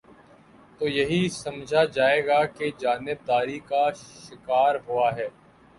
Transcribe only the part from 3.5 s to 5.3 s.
کا شکار ہوا ہے۔